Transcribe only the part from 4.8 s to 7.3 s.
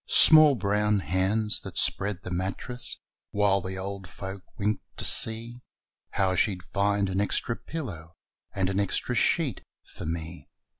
to see How she'd find an